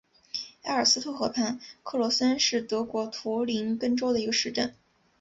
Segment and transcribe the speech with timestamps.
[0.63, 4.73] 埃尔斯特河畔克罗森是德国图林根州的一个市镇。